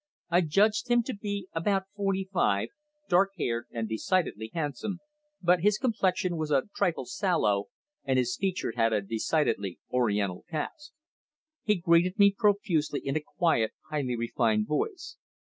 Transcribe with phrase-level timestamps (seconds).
[0.31, 2.69] I judged him to be about forty five,
[3.07, 4.97] dark haired and decidedly handsome,
[5.43, 7.65] but his complexion was a trifle sallow,
[8.03, 10.93] and his features had a decidedly Oriental cast.
[11.61, 15.17] He greeted me profusely in a quiet, highly refined voice.